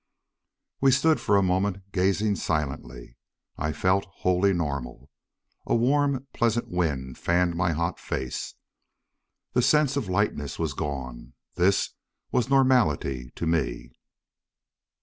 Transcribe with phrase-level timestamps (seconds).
[0.79, 3.17] We stood for a moment gazing silently.
[3.55, 5.11] I felt wholly normal.
[5.67, 8.55] A warm, pleasant wind fanned my hot face.
[9.53, 11.33] The sense of lightness was gone.
[11.53, 11.91] This
[12.31, 13.91] was normality to me.